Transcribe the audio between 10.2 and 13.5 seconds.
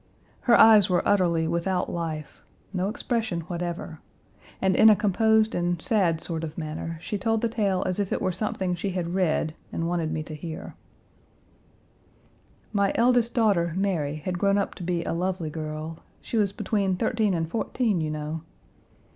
to hear: "My eldest